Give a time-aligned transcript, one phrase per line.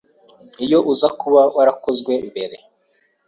[0.65, 2.57] Iyo uza kuba warakozwe mbere,